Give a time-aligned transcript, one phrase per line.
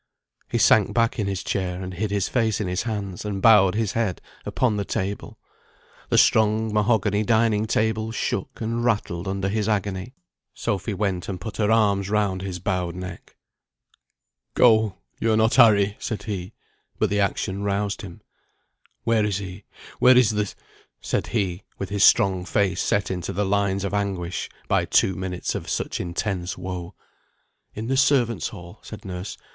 [0.49, 3.75] He sank back in his chair, and hid his face in his hands, and bowed
[3.75, 5.37] his head upon the table.
[6.09, 10.15] The strong mahogany dining table shook and rattled under his agony.
[10.55, 13.35] Sophy went and put her arms round his bowed neck.
[14.55, 14.95] "Go!
[15.19, 16.53] you are not Harry," said he;
[16.97, 18.21] but the action roused him.
[19.03, 19.65] "Where is he?
[19.99, 20.51] where is the"
[21.01, 25.53] said he, with his strong face set into the lines of anguish, by two minutes
[25.53, 26.95] of such intense woe.
[27.75, 29.37] "In the servants' hall," said nurse.